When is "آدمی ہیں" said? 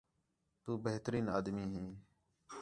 1.37-1.91